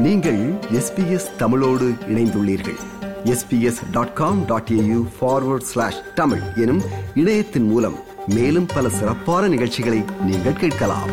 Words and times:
நீங்கள் 0.00 0.38
எஸ்பிஎஸ் 0.72 1.36
தமிழோடு 1.36 1.88
இணைந்துள்ளீர்கள். 1.88 2.78
SBS 3.24 3.90
dot 3.90 4.12
com 4.12 4.44
dot 4.44 4.68
AU 4.72 5.08
forward 5.20 5.68
slash 5.70 6.14
Tamil 6.14 6.40
எனும் 6.56 6.82
இணையத்தின் 7.14 7.62
மூலம் 7.62 7.96
மேலும் 8.26 8.66
பல 8.66 8.88
சிறப்பான 8.88 9.48
நிகழ்ச்சிகளை 9.48 10.04
நீங்கள் 10.24 10.52
கேட்கலாம். 10.52 11.10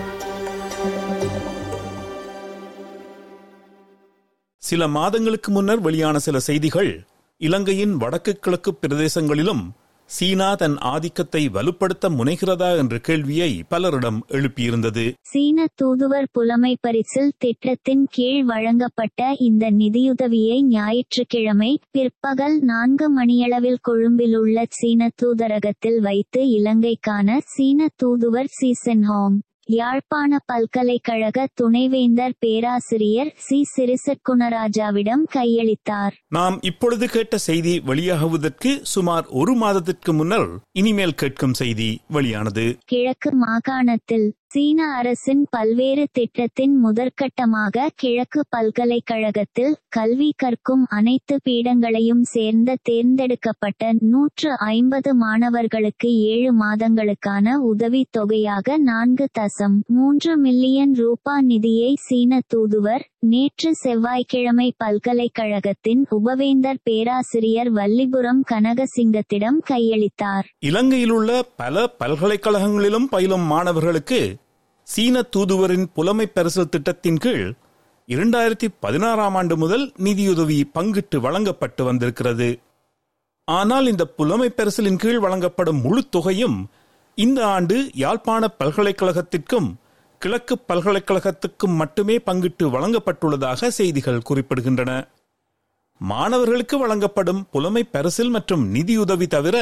சில 4.58 4.88
மாதங்களுக்கு 4.88 5.51
முன்னர் 5.51 5.79
வெளியான 5.79 6.19
சில 6.19 6.40
செய்திகள் 6.40 7.06
இலங்கையின் 7.38 7.97
வடக்கு 7.97 8.40
கிழக்கு 8.40 8.74
பிரதேசங்களிலும் 8.81 9.69
சீனா 10.10 10.55
தன் 10.55 10.76
ஆதிக்கத்தை 10.85 11.42
வலுப்படுத்த 11.49 12.10
முனைகிறதா 12.10 12.78
என்ற 12.78 12.97
கேள்வியை 12.97 13.63
பலரிடம் 13.69 14.19
எழுப்பியிருந்தது. 14.28 15.03
சீன 15.21 15.67
தூதுவர் 15.76 16.27
புலமை 16.31 16.77
பரிசில் 16.81 17.33
திட்டத்தின் 17.38 18.05
கீழ் 18.11 18.43
வழங்கப்பட்ட 18.43 19.35
இந்த 19.39 19.71
நிதியுதவியை 19.71 20.59
ஞாயிற்றுக்கிழமை 20.70 21.71
பிற்பகல் 21.91 22.57
நான்கு 22.61 23.09
மணியளவில் 23.09 23.83
கொழும்பிலுள்ள 23.83 24.66
சீன 24.70 25.09
தூதரகத்தில் 25.21 25.99
வைத்து 25.99 26.49
இலங்கைக்கான 26.49 27.39
சீன 27.45 27.89
தூதுவர் 27.95 28.52
சீசன்ஹாங் 28.61 29.38
யாழ்ப்பாண 29.67 30.39
பல்கலைக்கழக 30.45 31.48
துணைவேந்தர் 31.53 32.34
பேராசிரியர் 32.39 33.34
சி. 33.38 33.66
சிறிசற்குணராஜாவிடம் 33.77 35.23
கையளித்தார். 35.35 36.12
நாம் 36.27 36.59
இப்பொழுது 36.62 37.08
கேட்ட 37.08 37.38
செய்தி 37.38 37.81
வெளியாகுவதற்கு 37.88 38.80
சுமார் 38.81 39.25
ஒரு 39.25 39.53
மாதத்திற்கு 39.53 40.13
முன்னர் 40.13 40.49
இனிமேல் 40.72 41.16
கேட்கும் 41.16 41.53
செய்தி 41.53 42.02
வெளியானது. 42.08 42.77
கிழக்கு 42.85 43.31
மாகாணத்தில் 43.35 44.35
சீன 44.51 44.81
அரசின் 44.93 45.41
பல்வேறு 45.49 46.03
திட்டத்தின் 46.11 46.75
முதற்கட்டமாக 46.83 47.88
கிழக்கு 47.95 48.41
பல்கலைக்கழகத்தில் 48.49 49.73
கல்வி 49.89 50.30
கற்கும் 50.38 50.83
அனைத்து 50.89 51.35
பீடங்களையும் 51.44 52.22
சேர்ந்த 52.27 52.75
தேர்ந்தெடுக்கப்பட்ட 52.81 53.89
நூற்று 54.03 54.52
ஐம்பது 54.67 55.11
மாணவர்களுக்கு 55.16 56.11
ஏழு 56.27 56.52
மாதங்களுக்கான 56.61 57.55
உதவித் 57.63 58.11
தொகையாக 58.11 58.77
நான்கு 58.83 59.27
தசம் 59.39 59.77
மூன்று 59.88 60.33
மில்லியன் 60.38 60.95
ரூபா 60.95 61.35
நிதியை 61.41 61.91
சீன 62.00 62.39
தூதுவர் 62.47 63.05
நேற்று 63.23 63.75
செவ்வாய்க்கிழமை 63.75 64.73
பல்கலைக்கழகத்தின் 64.77 66.01
உபவேந்தர் 66.11 66.79
பேராசிரியர் 66.83 67.71
வல்லிபுரம் 67.71 68.43
கனகசிங்கத்திடம் 68.51 69.57
கையளித்தார். 69.69 70.45
இலங்கையிலுள்ள 70.59 71.41
பல 71.55 71.95
பல்கலைக்கழகங்களிலும் 71.99 73.07
பயிலும் 73.09 73.41
மாணவர்களுக்கு 73.41 74.38
சீன 74.83 75.21
தூதுவரின் 75.21 75.88
புலமை 75.93 76.27
பரிசு 76.27 76.69
திட்டத்தின் 76.69 77.17
கீழ் 77.17 77.53
இரண்டாயிரத்தி 78.07 78.67
பதினாறாம் 78.79 79.35
ஆண்டு 79.35 79.57
முதல் 79.57 79.91
நிதியுதவி 79.97 80.59
பங்கிட்டு 80.73 81.17
வழங்கப்பட்டு 81.17 81.83
வந்திருக்கிறது. 81.83 82.59
ஆனால் 83.45 83.88
இந்த 83.88 84.05
புலமை 84.05 84.51
பரிசலின் 84.57 85.01
கீழ் 85.01 85.19
வழங்கப்படும் 85.19 85.81
முழு 85.81 86.03
தொகையும் 86.09 86.69
இந்த 87.15 87.47
ஆண்டு 87.47 87.89
யாழ்ப்பாண 87.95 88.47
பல்கலைக்கழகத்திற்கும் 88.63 89.69
கிழக்கு 90.21 90.55
பல்கலைக்கழகத்துக்கும் 90.69 91.75
மட்டுமே 91.75 92.15
பங்கிட்டு 92.25 92.65
வழங்கப்பட்டுள்ளதாக 92.75 93.67
செய்திகள் 93.67 94.25
குறிப்பிடுகின்றன. 94.29 94.91
மாணவர்களுக்கு 96.01 96.77
வழங்கப்படும் 96.77 97.41
புலமை 97.51 97.83
பரிசில் 97.83 98.29
மற்றும் 98.29 98.63
நிதியுதவி 98.67 99.27
தவிர 99.27 99.57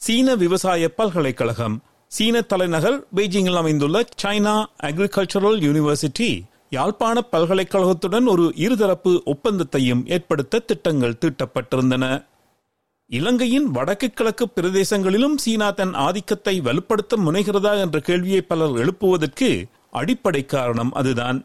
சீன 0.00 0.34
விவசாய 0.34 0.88
பல்கலைக்கழகம் 0.88 1.76
சீன 2.12 2.40
தலைநகர் 2.40 2.98
பெய்ஜிங்கில் 3.16 3.60
அமைந்துள்ள 3.60 4.04
சைனா 4.22 4.54
அக்ரிகல்ச்சரல் 4.88 5.58
யூனிவர்சிட்டி 5.66 6.30
யாழ்ப்பாண 6.70 7.20
பல்கலைக்கழகத்துடன் 7.32 8.26
ஒரு 8.26 8.46
இருதரப்பு 8.56 9.12
ஒப்பந்தத்தையும் 9.32 10.02
ஏற்படுத்த 10.06 10.58
திட்டங்கள் 10.58 11.18
தீட்டப்பட்டிருந்தன. 11.20 12.04
இலங்கையின் 13.10 13.66
வடக்கு 13.70 14.08
கிழக்கு 14.10 14.46
பிரதேசங்களிலும் 14.56 15.36
சீனா 15.36 15.70
தன் 15.70 15.94
ஆதிக்கத்தை 16.06 16.54
வலுப்படுத்த 16.60 17.16
முனைகிறதா 17.16 17.72
என்ற 17.80 17.98
கேள்வியை 18.00 18.40
பலர் 18.40 18.74
எழுப்புவதற்கு 18.82 19.50
அடிப்படை 20.00 20.42
காரணம் 20.44 20.92
அதுதான். 21.00 21.38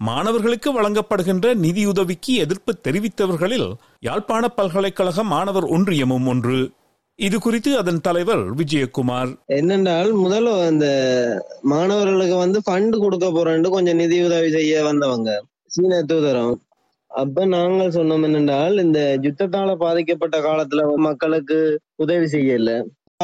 மாணவர்களுக்கு 0.00 0.68
வழங்கப்படுகின்ற 0.76 1.48
நிதியுதவிக்கு 1.64 2.32
எதிர்ப்பு 2.44 2.72
தெரிவித்தவர்களில் 2.86 3.68
யாழ்ப்பாண 4.06 4.44
பல்கலைக்கழக 4.58 5.24
மாணவர் 5.34 5.66
ஒன்றியமும் 5.76 6.26
ஒன்று. 6.32 6.60
இது 7.18 7.36
குறித்து 7.40 7.70
அதன் 7.80 8.00
தலைவர் 8.06 8.42
விஜயகுமார். 8.54 9.30
என்னென்றால் 9.58 10.10
முதல்ல 10.24 10.52
அந்த 10.66 10.86
மாணவர்களுக்கு 11.72 12.36
வந்து 12.44 12.58
ஃபண்ட் 12.66 12.96
கொடுக்க 13.04 13.26
போறேன்ட்டு 13.28 13.74
கொஞ்சம் 13.74 14.00
நிதி 14.02 14.18
உதவி 14.28 14.50
செய்ய 14.50 14.82
வந்தவங்க. 14.88 15.30
சீன 15.74 16.00
தூதரம். 16.02 16.56
அப்ப 17.22 17.44
நாங்கள் 17.54 17.94
சொன்னோம் 17.96 18.26
என்னென்றால் 18.28 18.76
இந்த 18.84 19.00
யுத்தத்தால 19.22 19.70
பாதிக்கப்பட்ட 19.84 20.36
காலத்துல 20.40 20.82
மக்களுக்கு 21.08 21.58
உதவி 22.04 22.26
செய்யல. 22.34 22.70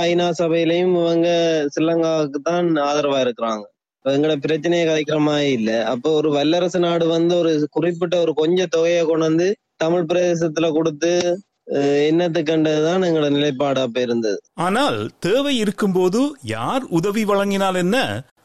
ஐநா 0.00 0.26
சபையிலையும் 0.38 0.96
இவங்க 1.02 1.28
ஸ்ரீலங்காவுக்கு 1.72 2.40
தான் 2.50 2.68
ஆதரவா 2.88 3.20
இருக்கிறாங்க. 3.26 3.64
எங்களோட 4.10 4.36
பிரச்சனையை 4.38 4.84
கலைக்கிற 4.86 5.18
மாதிரி 5.20 5.50
இல்ல. 5.52 5.70
அப்போ 5.84 6.08
ஒரு 6.12 6.28
வல்லரசு 6.30 6.78
நாடு 6.78 7.06
வந்து 7.08 7.34
ஒரு 7.36 7.52
குறிப்பிட்ட 7.70 8.16
ஒரு 8.20 8.34
கொஞ்ச 8.34 8.66
தொகையை 8.66 9.02
கொண்டு 9.04 9.24
வந்து 9.24 9.46
தமிழ் 9.76 10.08
பிரதேசத்துல 10.10 10.68
கொடுத்து 10.72 11.12
என்னத்து 12.08 12.40
கண்டதுதான் 12.42 13.02
எங்களோட 13.02 13.30
நிலைப்பாடா 13.30 13.82
இருந்தது 13.98 14.38
ஆனால் 14.58 14.96
தேவை 15.20 15.54
இருக்கும்போது 15.56 16.20
யார் 16.52 16.84
உதவி 16.90 17.24
வழங்கினால் 17.24 17.74
என்ன? 17.76 17.96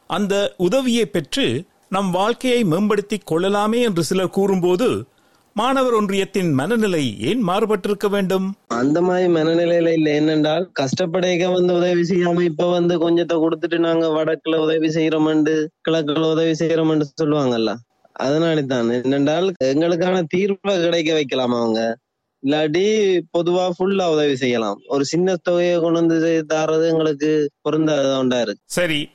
அந்த 0.09 0.33
உதவியை 0.57 1.05
பெற்று 1.05 1.45
நம் 1.91 2.11
வாழ்க்கையை 2.11 2.63
மேம்படுத்திக் 2.63 3.25
கொள்ளலாமே 3.25 3.79
என்று 3.81 4.03
சிலர் 4.03 4.29
கூறும்போது 4.29 4.87
மாணவர் 5.55 5.93
ஒன்றியத்தின் 5.93 6.51
மனநிலை 6.53 7.01
ஏன் 7.21 7.41
மாறுபட்டிருக்க 7.47 8.07
வேண்டும்? 8.09 8.47
அந்த 8.73 9.01
மாதிரி 9.01 9.33
மனநிலையில 9.33 9.93
இல்ல. 9.93 10.09
என்னென்றால் 10.19 10.69
கஷ்டப்படைக்க 10.79 11.51
வந்து 11.53 11.73
உதவி 11.73 12.01
செய்யாம 12.01 12.41
இப்ப 12.41 12.69
வந்து 12.69 13.09
கொஞ்சத்தை 13.09 13.35
கொடுத்துட்டு 13.35 13.77
நாங்க 13.77 14.07
வடக்குல 14.07 14.55
உதவி 14.55 14.87
செய்யறோம்ண்டு 14.87 15.67
கிழக்குல 15.89 16.31
உதவி 16.31 16.51
செய்யறோம்ண்டு 16.51 17.05
சொல்லுவாங்கல்ல. 17.21 17.73
அதனாலதான். 18.19 18.89
என்னென்றால் 18.99 19.53
எங்களுக்கான 19.63 20.23
தீர்வை 20.35 20.81
கிடைக்க 20.83 21.13
வைக்கலாம் 21.13 21.53
அவங்க. 21.53 21.97
இல்லாட்டி 22.43 22.85
பொதுவா 23.37 23.69
ஃபுல்லா 23.77 24.11
உதவி 24.11 24.35
செய்யலாம். 24.35 24.79
ஒரு 24.87 25.05
சின்ன 25.05 25.35
தொகையை 25.35 25.79
கொண்டு 25.79 25.99
வந்து 25.99 26.45
தாரது 26.53 26.87
எங்களுக்கு 26.89 27.49
பொருந்தாத 27.61 28.41
இருக்கு. 28.41 28.61
சரி. 28.65 29.09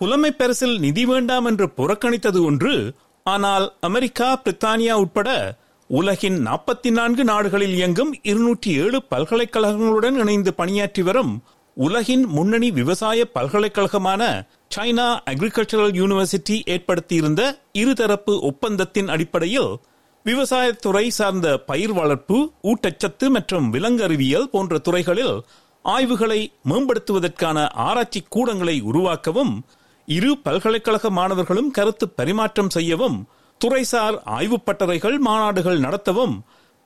புலமை 0.00 0.30
பரிசில் 0.30 0.78
நிதி 0.78 1.04
வேண்டாம் 1.06 1.44
என்று 1.44 1.66
புறக்கணித்தது 1.76 2.44
ஒன்று. 2.44 2.92
ஆனால் 3.26 3.72
அமெரிக்கா 3.80 4.42
பிரித்தானியா 4.44 4.92
உட்பட 4.92 5.30
உலகின் 5.90 6.38
நாற்பத்தி 6.46 6.90
நான்கு 6.90 7.22
நாடுகளில் 7.24 7.74
இயங்கும் 7.76 8.10
இருநூற்றி 8.22 8.70
ஏழு 8.80 8.98
பல்கலைக்கழகங்களுடன் 9.10 10.16
இணைந்து 10.16 10.50
பணியாற்றி 10.54 11.02
வரும் 11.02 11.32
உலகின் 11.76 12.24
முன்னணி 12.28 12.68
விவசாய 12.70 13.24
பல்கலைக்கழகமான 13.34 14.22
சைனா 14.74 15.06
அக்ரிகல்ச்சரல் 15.32 15.94
யூனிவர்சிட்டி 15.94 16.56
ஏற்படுத்தியிருந்த 16.66 17.42
இருதரப்பு 17.74 18.34
ஒப்பந்தத்தின் 18.42 19.08
அடிப்படையில் 19.08 19.70
விவசாயத்துறை 20.26 21.04
சார்ந்த 21.12 21.48
பயிர் 21.66 21.92
வளர்ப்பு 21.92 22.38
ஊட்டச்சத்து 22.64 23.26
மற்றும் 23.28 23.66
விலங்கு 23.70 24.04
அறிவியல் 24.04 24.50
போன்ற 24.50 24.78
துறைகளில் 24.78 25.34
ஆய்வுகளை 25.84 26.40
மேம்படுத்துவதற்கான 26.68 27.58
ஆராய்ச்சி 27.82 28.20
கூடங்களை 28.28 28.76
உருவாக்கவும் 28.82 29.54
இரு 30.08 30.30
பல்கலைக்கழக 30.42 31.10
மாணவர்களும் 31.10 31.70
கருத்து 31.70 32.06
பரிமாற்றம் 32.10 32.70
செய்யவும் 32.70 33.18
துறைசார் 33.64 34.18
ஆய்வுப் 34.24 34.64
பட்டறைகள் 34.64 35.18
மாநாடுகள் 35.26 35.80
நடத்தவும் 35.80 36.40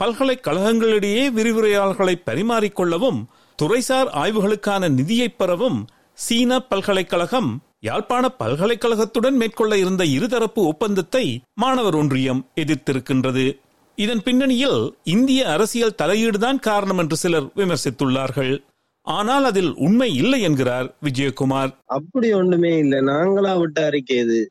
பல்கலைக்கழகங்களிடையே 0.05 1.31
விரிவுரையாளர்களை 1.37 2.15
பரிமாறிக்கொள்ளவும் 2.27 3.25
துறைசார் 3.63 4.09
ஆய்வுகளுக்கான 4.15 4.91
நிதியை 4.91 5.29
பெறவும் 5.29 5.87
சீன 6.15 6.61
பல்கலைக்கழகம் 6.61 7.63
யாழ்ப்பாண 7.81 8.29
பல்கலைக்கழகத்துடன் 8.29 9.37
மேற்கொள்ள 9.37 9.79
இருந்த 9.79 10.05
இருதரப்பு 10.05 10.55
ஒப்பந்தத்தை 10.55 11.41
மாணவர் 11.55 11.95
ஒன்றியம் 11.95 12.47
எதிர்த்திருக்கின்றது. 12.61 13.59
இதன் 13.97 14.23
பின்னணியில் 14.23 14.97
இந்திய 15.03 15.51
அரசியல் 15.51 15.95
தலையீடுதான் 16.03 16.59
காரணம் 16.59 16.99
என்று 16.99 17.17
சிலர் 17.17 17.47
விமர்சித்துள்ளார்கள். 17.47 18.65
ஆனால் 19.03 19.45
அதில் 19.45 19.75
உண்மை 19.75 20.15
இல்லை 20.15 20.43
என்கிறார் 20.43 20.95
விஜயகுமார். 21.03 21.77
அப்படி 21.85 22.33
ஒண்ணுமே 22.33 22.79
இல்லை. 22.79 22.99
நாங்களா 22.99 23.59
விட்ட 23.59 23.85
அறிக்கை 23.85 24.17
இது. 24.17 24.51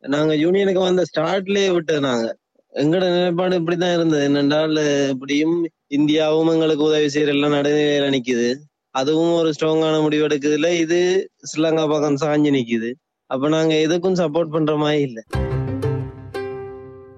நாங்க 0.00 0.34
யூனியனுக்கு 0.34 0.80
வந்த 0.80 1.04
ஸ்டார்ட்லயே 1.14 1.72
விட்டது 1.72 2.00
நாங்க. 2.00 2.36
எங்கட 2.74 3.10
நிலைப்பாடு 3.16 3.60
இப்படிதான் 3.60 3.94
இருந்தது. 3.94 4.28
என்னென்றால் 4.28 5.08
இப்படியும் 5.08 5.66
இந்தியாவும் 5.66 6.52
எங்களுக்கு 6.52 6.84
உதவி 6.84 7.06
செய்யற 7.06 7.26
எல்லாம் 7.26 7.52
நடுநிலையில 7.52 8.10
நிக்குது. 8.16 8.54
அதுவும் 8.90 9.32
ஒரு 9.32 9.52
ஸ்ட்ராங்கான 9.60 10.00
முடிவு 10.00 10.26
எடுக்குதுல. 10.26 10.72
இது 10.72 11.30
ஸ்ரீலங்கா 11.50 11.88
பக்கம் 11.88 12.16
சாஞ்சு 12.16 12.48
நிக்குது. 12.48 12.92
அப்ப 13.26 13.48
நாங்க 13.48 13.74
எதுக்கும் 13.74 14.18
சப்போர்ட் 14.20 14.50
பண்ற 14.50 14.76
மாதிரி 14.76 15.02
இல்லை. 15.02 15.22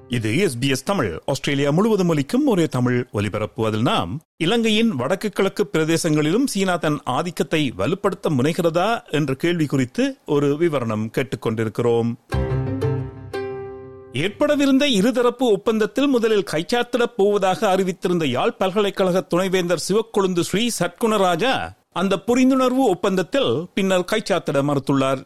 இது 0.08 0.30
எஸ்பிஎஸ் 0.30 0.84
தமிழ். 0.84 1.18
ஆஸ்திரேலியா 1.26 1.70
முழுவதும் 1.70 2.08
ஒலிக்கும் 2.08 2.46
ஒரே 2.46 2.66
தமிழ் 2.66 3.06
ஒலிபரப்பு. 3.12 3.66
அதில் 3.66 3.82
நாம் 3.82 4.20
இலங்கையின் 4.36 4.88
வடக்கு 4.88 5.30
கிழக்கு 5.30 5.68
பிரதேசங்களிலும் 5.72 6.44
சீனா 6.44 6.76
தன் 6.76 6.98
ஆதிக்கத்தை 7.04 7.72
வலுப்படுத்த 7.78 8.28
முனைகிறதா 8.28 9.10
என்ற 9.10 9.34
கேள்வி 9.34 9.66
குறித்து 9.66 10.16
ஒரு 10.26 10.56
விவரணம் 10.60 11.06
கேட்டுக்கொண்டிருக்கிறோம். 11.16 12.16
ஏற்படவிருந்த 14.12 14.84
இருதரப்பு 15.00 15.44
ஒப்பந்தத்தில் 15.52 16.06
முதலில் 16.06 16.48
கைச்சாத்திடப் 16.50 17.14
போவதாக 17.16 17.76
அறிவித்திருந்த 17.76 18.24
யாழ் 18.24 18.56
பல்கலைக்கழக 18.58 19.20
துணைவேந்தர் 19.20 19.82
சிவக்கொழுந்து 19.88 20.40
ஸ்ரீ 20.40 20.70
சட்குணராஜா 20.78 21.68
அந்த 21.92 22.22
புரிந்துணர்வு 22.26 22.82
ஒப்பந்தத்தில் 22.86 23.66
பின்னர் 23.74 24.08
கைச்சாத்திட 24.12 24.58
மறுத்துள்ளார். 24.62 25.22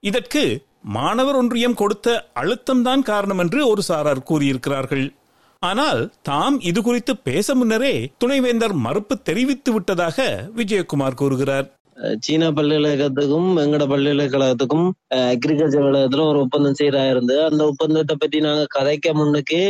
இதற்கு 0.00 0.64
மாணவர் 0.82 1.34
ஒன்றியம் 1.34 1.74
கொடுத்த 1.74 2.30
அழுத்தம்தான் 2.34 3.02
காரணம் 3.02 3.38
என்று 3.38 3.68
ஒரு 3.68 3.82
சாரார் 3.82 4.26
கூறியிருக்கிறார்கள். 4.30 5.14
ஆனால் 5.58 6.12
தாம் 6.22 6.60
இது 6.60 6.82
குறித்து 6.82 7.16
பேச 7.16 7.54
முன்னரே 7.54 8.12
துணைவேந்தர் 8.18 8.72
மறுப்பு 8.72 9.22
தெரிவித்து 9.22 9.72
விட்டதாக 9.72 10.48
விஜயகுமார் 10.56 11.14
கூறுகிறார். 11.14 11.74
சீனா 12.20 12.48
பல்கலைக்கழகத்துக்கும் 12.48 13.50
எங்கட 13.62 13.84
பல்கலைக்கழகத்துக்கும் 13.92 14.88
அக்ரிகல்ச்சர் 15.34 15.86
கழகத்துல 15.86 16.26
ஒரு 16.30 16.38
ஒப்பந்தம் 16.38 16.78
செய்யறா 16.80 17.10
இருந்து 17.10 17.36
அந்த 17.44 17.62
ஒப்பந்தத்தை 17.64 18.16
பற்றி 18.16 18.40
நாங்க 18.40 18.64
கதைக்க 18.78 19.14
முன்னுக்கு 19.14 19.60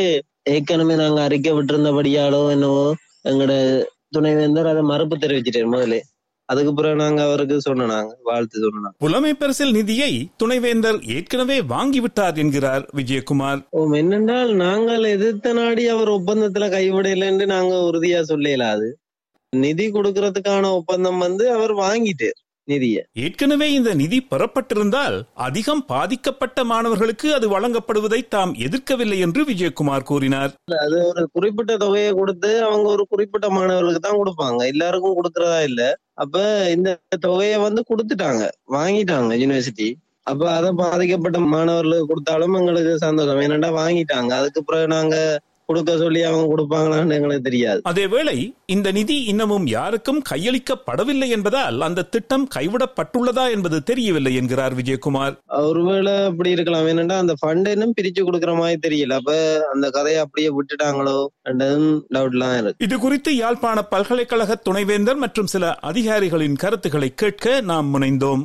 ஏற்கனவே 0.43 0.95
நாங்க 0.95 1.23
அறிக்கை 1.23 1.53
விட்டிருந்தபடியாலோ 1.53 2.51
என்னவோ 2.51 2.85
எங்கட 3.25 3.53
துணைவேந்தர் 4.09 4.67
அதை 4.67 4.83
மறுப்பு 4.83 5.17
தெரிவிச்சிட்டாரு 5.17 5.69
முதலே. 5.69 6.01
அதுக்கு 6.49 6.73
பிறகு 6.75 6.97
நாங்க 6.97 7.21
அவருக்கு 7.23 7.57
சொன்னாங்க 7.69 8.13
வாழ்த்து 8.23 8.63
சொன்னாங்க 8.65 8.93
புலமை 8.99 9.35
பரிசில் 9.35 9.73
நிதியை 9.73 10.13
துணைவேந்தர் 10.37 10.99
ஏற்கனவே 11.15 11.57
வாங்கிவிட்டார் 11.61 12.37
என்கிறார் 12.37 12.85
விஜயகுமார். 12.97 13.61
ஓ 13.71 13.81
என்னென்றால் 13.93 14.53
நாங்கள் 14.55 15.05
எதிர்த்த 15.05 15.53
நாடி 15.53 15.89
அவர் 15.89 16.09
ஒப்பந்தத்துல 16.09 16.69
கைவிடலைன்னு 16.77 17.47
நாங்க 17.47 17.75
உறுதியா 17.77 18.21
சொல்லலாது. 18.31 18.89
நிதி 19.65 19.87
கொடுக்கறதுக்கான 19.93 20.73
ஒப்பந்தம் 20.81 21.23
வந்து 21.27 21.45
அவர் 21.53 21.75
வாங்கிட்டு 21.85 22.31
நிதிய. 22.69 23.01
ஏற்கனவே 23.25 23.67
இந்த 23.73 23.91
நிதி 24.01 24.19
பெறப்பட்டிருந்தால் 24.31 25.17
அதிகம் 25.47 25.83
பாதிக்கப்பட்ட 25.93 26.65
மாணவர்களுக்கு 26.71 27.29
அது 27.35 27.47
வழங்கப்படுவதை 27.53 28.19
தாம் 28.29 28.53
எதிர்க்கவில்லை 28.67 29.19
என்று 29.27 29.43
விஜயகுமார் 29.51 30.09
கூறினார். 30.11 30.53
அது 30.85 30.99
ஒரு 31.11 31.25
குறிப்பிட்ட 31.33 31.77
தொகையை 31.85 32.11
கொடுத்து 32.21 32.51
அவங்க 32.69 32.89
ஒரு 32.95 33.05
குறிப்பிட்ட 33.13 33.49
மாணவர்களுக்கு 33.57 34.03
தான் 34.07 34.21
கொடுப்பாங்க. 34.23 34.61
எல்லாருக்கும் 34.73 35.17
கொடுக்கறதா 35.19 35.61
இல்ல. 35.71 35.83
அப்ப 36.25 36.43
இந்த 36.77 36.99
தொகையை 37.29 37.61
வந்து 37.67 37.85
கொடுத்துட்டாங்க. 37.91 38.43
வாங்கிட்டாங்க 38.77 39.39
யூனிவர்சிட்டி 39.43 39.89
அப்ப 40.31 40.45
அதை 40.59 40.71
பாதிக்கப்பட்ட 40.83 41.39
மாணவர்களுக்கு 41.55 42.11
கொடுத்தாலும் 42.13 42.57
எங்களுக்கு 42.61 42.95
சந்தோஷம். 43.07 43.43
ஏன்னாண்டா 43.45 43.71
வாங்கிட்டாங்க. 43.83 44.31
அதுக்கு 44.41 44.61
பிறகு 44.65 44.89
நாங்க 44.97 45.17
கொடுக்க 45.69 45.97
சொல்லி 45.97 46.21
அவங்க 46.23 46.47
கொடுப்பாங்களான்னு 46.51 47.17
எங்களுக்கு 47.17 47.47
தெரியாது. 47.49 47.81
அதேவேளை 47.91 48.37
இந்த 48.75 48.89
நிதி 48.99 49.17
இன்னமும் 49.33 49.67
யாருக்கும் 49.67 50.21
கையளிக்கப்படவில்லை 50.31 51.29
என்பதால் 51.37 51.81
அந்த 51.81 52.07
திட்டம் 52.15 52.47
கைவிடப்பட்டுள்ளதா 52.57 53.45
என்பது 53.55 53.83
தெரியவில்லை 53.83 54.35
என்கிறார் 54.41 54.77
விஜயகுமார். 54.81 55.37
ஒருவேளை 55.71 56.15
அப்படி 56.31 56.51
இருக்கலாம். 56.51 56.87
ஏன்னாண்டா 56.87 57.19
அந்த 57.25 57.37
ஃபண்ட் 57.43 57.71
இன்னும் 57.75 57.95
பிரிச்சு 58.01 58.23
கொடுக்கற 58.29 58.55
மாதிரி 58.63 58.81
தெரியல. 58.87 59.19
அப்ப 59.21 59.35
அந்த 59.73 59.91
கதையை 59.91 60.21
அப்படியே 60.25 60.51
விட்டுட்டாங்களோ 60.59 61.19
டவுட்லாம் 62.17 62.57
இருக்கு. 62.61 62.85
இது 62.89 62.99
குறித்து 62.99 63.37
யாழ்ப்பாண 63.37 63.83
பல்கலைக்கழக 63.95 64.61
துணைவேந்தர் 64.69 65.23
மற்றும் 65.27 65.53
சில 65.57 65.75
அதிகாரிகளின் 65.91 66.61
கருத்துக்களை 66.65 67.11
கேட்க 67.15 67.61
நாம் 67.71 67.95
முனைந்தோம். 67.95 68.45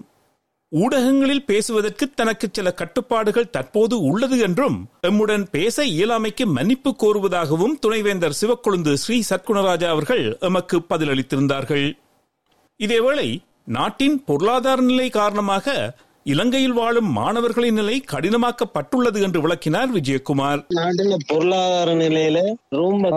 ஊடகங்களில் 0.73 1.45
பேசுவதற்கு 1.45 2.09
தனக்கு 2.09 2.47
சில 2.51 2.71
கட்டுப்பாடுகள் 2.71 3.49
தற்போது 3.49 4.01
உள்ளது 4.01 4.39
என்றும் 4.39 4.89
எம்முடன் 5.07 5.45
பேச 5.51 5.85
இயலாமைக்கு 5.85 6.45
மன்னிப்பு 6.45 6.95
கோருவதாகவும் 7.03 7.73
துணைவேந்தர் 7.79 8.37
சிவக்கொழுந்து 8.41 8.93
ஸ்ரீ 8.93 9.23
சத்குணராஜா 9.29 9.87
அவர்கள் 9.87 10.37
எமக்கு 10.39 10.77
பதிலளித்திருந்தார்கள். 10.89 11.87
இதேவேளை 12.79 13.37
நாட்டின் 13.65 14.23
பொருளாதார 14.23 14.81
நிலை 14.81 15.09
காரணமாக 15.09 15.95
இலங்கையில் 16.23 16.73
வாழும் 16.73 17.09
மாணவர்களின் 17.11 17.73
நிலை 17.73 18.03
கடினமாக்கப்பட்டுள்ளது 18.11 19.21
என்று 19.21 19.41
விளக்கினார் 19.41 19.91
விஜயகுமார். 19.93 20.61
நாட்டில் 20.67 21.15
பொருளாதார 21.27 21.95
நிலையில 21.95 22.53
ரொம்ப 22.69 23.09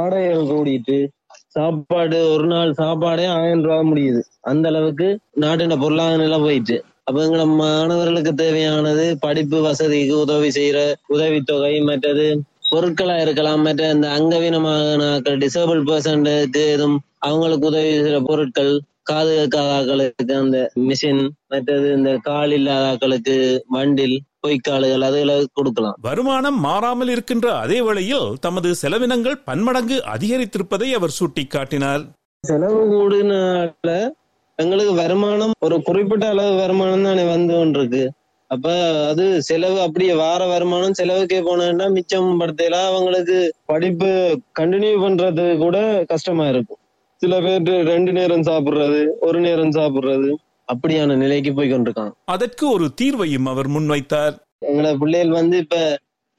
கூடிட்டு 0.51 1.09
சாப்பாடு 1.49 2.33
ஒரு 2.33 2.47
நாள் 2.47 2.73
சாப்பாடே 2.73 3.25
ஆயிரம் 3.25 3.63
ரூபாய் 3.63 3.89
முடியுது. 3.93 4.23
அந்த 4.41 4.69
அளவுக்கு 4.69 5.19
நாட்டின 5.41 5.81
பொருளாதார 5.81 6.17
நிலை 6.17 6.39
போயிட்டு. 6.39 6.85
அப்ப 7.09 7.45
மாணவர்களுக்கு 7.61 8.33
தேவையானது 8.35 9.05
படிப்பு 9.25 9.59
வசதிக்கு 9.67 10.15
உதவி 10.25 10.51
செய்யற 10.57 10.79
உதவித்தொகை 11.15 11.73
மற்றது 11.89 12.27
பொருட்களா 12.71 13.17
இருக்கலாம். 13.25 13.63
மற்ற 13.67 13.91
இந்த 13.95 14.07
அங்கவீனமான 14.19 15.03
டிசேபிள் 15.43 15.83
பர்சன்டுக்கு 15.91 16.63
எதுவும் 16.77 16.97
அவங்களுக்கு 17.29 17.69
உதவி 17.73 17.91
செய்யற 17.97 18.21
பொருட்கள் 18.31 18.73
காது 19.11 19.33
கேட்காதாக்களுக்கு 19.39 20.35
அந்த 20.43 20.59
மிஷின் 20.89 21.23
மற்றது 21.53 21.89
இந்த 21.97 22.11
கால் 22.29 22.55
இல்லாதாக்களுக்கு 22.59 23.37
வண்டில் 23.77 24.17
பொய்க்காலுகள் 24.45 25.07
அதுகளை 25.09 25.37
கொடுக்கலாம். 25.59 25.97
வருமானம் 26.09 26.59
மாறாமல் 26.67 27.11
இருக்கின்ற 27.15 27.47
அதே 27.65 27.79
வேளையில் 27.87 28.29
தமது 28.47 28.71
செலவினங்கள் 28.83 29.41
பன்மடங்கு 29.49 29.99
அதிகரித்திருப்பதை 30.15 30.91
அவர் 30.99 31.19
சுட்டிக்காட்டினார். 31.21 32.05
செலவு 32.45 32.83
கூடுனால 32.93 33.91
எங்களுக்கு 34.63 34.93
வருமானம் 34.95 35.53
ஒரு 35.59 35.77
குறிப்பிட்ட 35.83 36.29
அளவு 36.29 36.53
வருமானம் 36.57 37.03
தானே 37.03 37.25
வந்து 37.31 37.53
கொண்டிருக்கு. 37.55 38.03
அப்ப 38.51 38.73
அது 39.09 39.25
செலவு 39.43 39.81
அப்படியே 39.81 40.15
வார 40.15 40.41
வருமானம் 40.47 40.97
செலவுக்கே 40.99 41.41
போனா 41.43 41.87
மிச்சம் 41.89 42.29
படுத்தல 42.41 42.79
அவங்களுக்கு 42.89 43.39
படிப்பு 43.67 44.11
கண்டினியூ 44.61 44.97
பண்றது 45.05 45.45
கூட 45.59 45.77
கஷ்டமா 46.09 46.47
இருக்கும். 46.49 46.81
சில 47.23 47.41
பேர் 47.41 47.89
ரெண்டு 47.93 48.13
நேரம் 48.13 48.47
சாப்பிடுறது 48.51 49.01
ஒரு 49.21 49.41
நேரம் 49.41 49.71
சாப்பிடுறது 49.71 50.31
அப்படியான 50.69 51.17
நிலைக்கு 51.17 51.53
போய் 51.55 51.73
கொண்டிருக்காங்க. 51.73 52.13
அதற்கு 52.25 52.65
ஒரு 52.71 52.87
தீர்வையும் 53.01 53.49
அவர் 53.53 53.69
முன்வைத்தார். 53.69 54.35
எங்களோட 54.71 54.95
பிள்ளைகள் 55.03 55.39
வந்து 55.41 55.57
இப்ப 55.59 55.79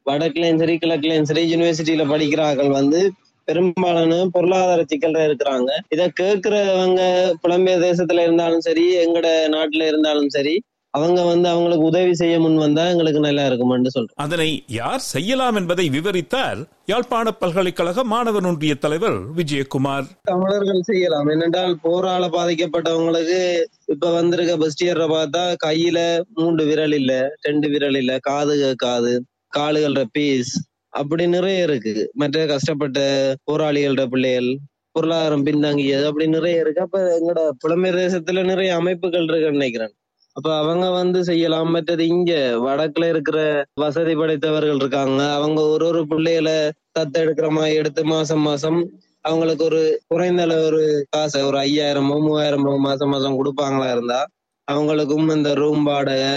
வடக்குலயும் 0.06 0.62
சரி 0.62 0.78
கிழக்குலயும் 0.82 1.30
சரி 1.30 1.44
யூனிவர்சிட்டியில 1.54 2.04
படிக்கிறார்கள் 2.10 2.72
வந்து 2.80 3.00
பெரும்பாலான 3.46 4.30
பொருளாதார 4.32 4.84
சிக்கல்ல 4.84 5.26
இருக்கிறாங்க. 5.28 5.70
இத 5.90 6.12
கேட்கிறவங்க 6.22 7.02
புலம்பெயர் 7.42 7.84
தேசத்துல 7.84 8.24
இருந்தாலும் 8.24 8.60
சரி 8.60 8.96
எங்கட 8.96 9.28
நாட்டுல 9.48 9.88
இருந்தாலும் 9.88 10.30
சரி 10.30 10.56
அவங்க 10.94 11.24
வந்து 11.24 11.50
அவங்களுக்கு 11.50 11.86
உதவி 11.86 12.14
செய்ய 12.14 12.40
முன் 12.40 12.58
வந்தா 12.58 12.88
எங்களுக்கு 12.88 13.20
நல்லா 13.20 13.46
இருக்கும்னு 13.46 13.90
சொல்றோம் 13.96 14.16
அதனை 14.16 14.64
யார் 14.68 15.00
செய்யலாம் 15.00 15.56
என்பதை 15.56 15.90
விவரித்தார் 15.90 16.60
யாழ்ப்பாண 16.86 17.32
பல்கலைக்கழக 17.32 18.04
மாணவர் 18.04 18.46
ஒன்றிய 18.46 18.76
தலைவர் 18.76 19.18
விஜயகுமார். 19.36 20.06
தமிழர்கள் 20.24 20.82
செய்யலாம். 20.82 21.28
என்னென்றால் 21.28 21.76
போரால 21.84 22.30
பாதிக்கப்பட்டவங்களுக்கு 22.30 23.40
இப்ப 23.86 24.12
வந்திருக்க 24.12 24.58
பெஸ்ட் 24.58 24.84
இயர்ல 24.84 25.08
பார்த்தா 25.08 25.56
கையில 25.66 26.22
மூன்று 26.34 26.66
விரல் 26.66 26.94
இல்ல 26.94 27.14
ரெண்டு 27.42 27.70
விரல் 27.70 27.96
இல்ல. 27.96 28.20
காது 28.20 28.76
காது 28.76 29.14
காலுகள 29.58 30.04
பீஸ் 30.12 30.54
அப்படி 30.96 31.24
நிறைய 31.28 31.68
இருக்கு. 31.68 31.94
மற்ற 32.14 32.46
கஷ்டப்பட்ட 32.46 33.00
போராளிகளோட 33.48 34.04
பிள்ளைகள் 34.14 34.50
பொருளாதாரம் 34.96 35.46
பின்தங்கியது 35.48 36.06
அப்படி 36.10 36.26
நிறைய 36.36 36.64
இருக்கு. 36.64 36.82
அப்ப 36.86 37.00
எங்களோட 37.18 37.42
புலம்பெயர் 37.64 38.02
தேசத்துல 38.04 38.44
நிறைய 38.52 38.70
அமைப்புகள் 38.82 39.28
இருக்குன்னு 39.30 39.60
நினைக்கிறேன். 39.60 39.94
அப்ப 40.36 40.48
அவங்க 40.62 40.86
வந்து 40.92 41.20
செய்யலாம். 41.30 41.70
மற்றது 41.76 42.04
இங்க 42.08 42.32
வடக்குல 42.66 43.10
இருக்கிற 43.14 43.40
வசதி 43.84 44.14
படைத்தவர்கள் 44.16 44.82
இருக்காங்க. 44.82 45.22
அவங்க 45.38 45.60
ஒரு 45.74 45.86
ஒரு 45.92 46.02
பிள்ளைகளை 46.12 46.58
தத்தெடுக்கிற 46.98 47.50
மாதிரி 47.58 47.80
எடுத்து 47.82 48.02
மாசம் 48.14 48.46
மாசம் 48.50 48.80
அவங்களுக்கு 49.26 49.64
ஒரு 49.70 49.82
குறைந்த 50.08 50.42
அளவு 50.42 50.66
ஒரு 50.70 50.82
காசு 51.10 51.40
ஒரு 51.48 51.58
ஐயாயிரமோ 51.64 52.18
மூவாயிரமோ 52.26 52.74
மாசம் 52.88 53.10
மாசம் 53.10 53.38
கொடுப்பாங்களா 53.40 53.88
இருந்தா 53.92 54.20
அவங்களுக்கும் 54.68 55.28
இந்த 55.36 55.50
ரூம் 55.62 55.84
வாடகை 55.90 56.32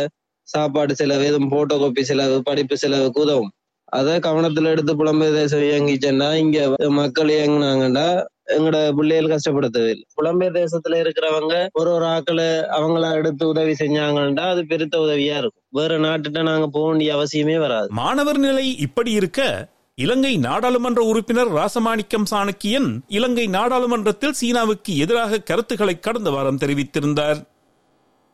சாப்பாடு 0.49 0.93
செலவு 0.95 1.25
எதுவும் 1.25 1.53
போட்டோ 1.55 1.77
காப்பி 1.77 2.03
செலவு 2.11 2.37
படிப்பு 2.43 2.77
செலவுக்கு 2.83 3.21
உதவும். 3.25 3.50
அதை 3.88 4.14
கவனத்துல 4.16 4.64
எடுத்து 4.64 4.92
புலம்பெயர் 4.95 5.38
தேசம் 5.40 5.61
இயங்கிச்சேன்னா 5.61 6.35
இங்க 6.35 6.59
மக்கள் 6.90 7.28
இயங்குனாங்கன்னா 7.28 8.09
எங்களோட 8.57 8.92
பிள்ளைகள் 8.92 9.30
கஷ்டப்பட 9.30 9.68
தேவையில்லை 9.68 10.04
புலம்பெயர் 10.18 10.59
தேசத்துல 10.61 10.99
இருக்கிறவங்க 11.02 11.54
ஒரு 11.73 11.90
ஒரு 11.90 12.04
ஆக்களை 12.04 12.47
அவங்கள 12.78 13.12
எடுத்து 13.12 13.49
உதவி 13.49 13.75
செஞ்சாங்கன்னா 13.78 14.45
அது 14.52 14.62
பெருத்த 14.66 14.99
உதவியா 14.99 15.37
இருக்கும். 15.40 15.64
வேற 15.68 15.99
நாட்டுட்ட 15.99 16.42
நாங்க 16.42 16.66
போக 16.66 16.87
வேண்டிய 16.88 17.16
அவசியமே 17.16 17.57
வராது. 17.59 17.88
மாணவர் 17.92 18.38
நிலை 18.38 18.66
இப்படி 18.76 19.11
இருக்க 19.11 19.68
இலங்கை 19.99 20.37
நாடாளுமன்ற 20.37 21.02
உறுப்பினர் 21.02 21.52
ராசமாணிக்கம் 21.52 22.28
சாணக்கியன் 22.30 22.88
இலங்கை 23.09 23.47
நாடாளுமன்றத்தில் 23.47 24.33
சீனாவுக்கு 24.33 24.92
எதிராக 24.97 25.40
கருத்துக்களை 25.40 25.95
கடந்த 25.99 26.30
வாரம் 26.30 26.61
தெரிவித்திருந்தார். 26.64 27.40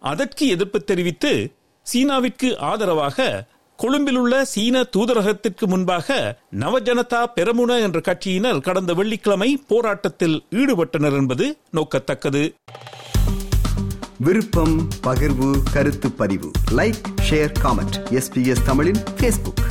அதற்கு 0.02 0.44
எதிர்ப்பு 0.49 0.78
தெரிவித்து 0.80 1.32
சீனாவிற்கு 1.87 2.49
ஆதரவாக 2.70 3.26
கொழும்பில் 3.76 4.16
உள்ள 4.16 4.45
சீன 4.45 4.87
தூதரகத்திற்கு 4.97 5.66
முன்பாக 5.66 6.38
நவஜனதா 6.61 7.25
பெரமுன 7.37 7.81
என்ற 7.81 8.00
கட்சியினர் 8.00 8.61
கடந்த 8.61 8.95
வெள்ளிக்கிழமை 8.95 9.64
போராட்டத்தில் 9.69 10.45
ஈடுபட்டனர் 10.50 11.12
என்பது 11.12 11.57
நோக்கத்தக்கது. 11.73 12.52
விருப்பம் 14.19 14.88
பகிர்வு 15.02 15.59
கருத்து 15.73 16.11
பதிவு. 16.11 16.50
லைக் 16.71 17.02
ஷேர் 17.31 17.52
காமெண்ட் 17.62 17.99
எஸ்பிஎஸ் 18.11 18.64
தமிழின் 18.64 19.00
ஃபேஸ்புக் 19.16 19.64